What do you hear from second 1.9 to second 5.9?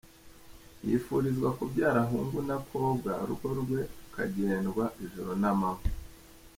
hungu na kobwa, urugo rwe rukagendwa ijoro n’amanywa.